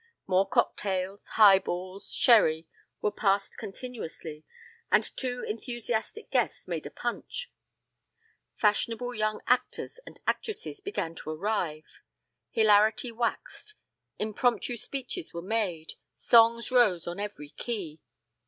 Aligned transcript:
More 0.25 0.49
cocktails, 0.49 1.27
highballs, 1.37 2.11
sherry, 2.11 2.67
were 3.03 3.11
passed 3.11 3.59
continuously, 3.59 4.43
and 4.91 5.03
two 5.15 5.43
enthusiastic 5.47 6.31
guests 6.31 6.67
made 6.67 6.87
a 6.87 6.89
punch. 6.89 7.51
Fashionable 8.55 9.13
young 9.13 9.41
actors 9.45 9.99
and 10.07 10.19
actresses 10.25 10.81
began 10.81 11.13
to 11.13 11.29
arrive. 11.29 12.01
Hilarity 12.49 13.11
waxed, 13.11 13.75
impromptu 14.17 14.75
speeches 14.75 15.35
were 15.35 15.41
made, 15.43 15.93
songs 16.15 16.71
rose 16.71 17.05
on 17.05 17.19
every 17.19 17.49
key. 17.49 18.01